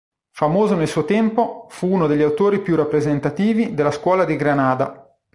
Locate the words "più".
2.63-2.75